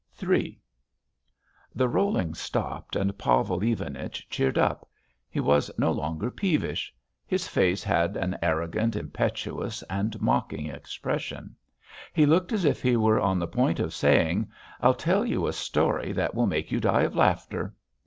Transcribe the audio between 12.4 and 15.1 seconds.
as if he were on the point of saying: "I'll